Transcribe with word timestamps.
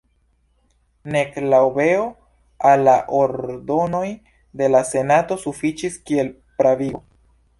Nek 1.15 1.35
la 1.53 1.59
obeo 1.65 2.05
al 2.69 2.81
la 2.87 2.95
ordonoj 3.19 4.07
de 4.61 4.69
la 4.77 4.83
senato 4.93 5.39
sufiĉis 5.45 6.01
kiel 6.11 6.35
pravigo. 6.63 7.03